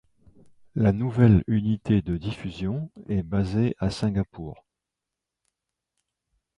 La 0.73 0.93
nouvelle 0.93 1.43
unité 1.45 2.01
de 2.01 2.17
diffusion 2.17 2.89
est 3.07 3.21
basée 3.21 3.75
à 3.77 3.91
Singapour. 3.91 4.65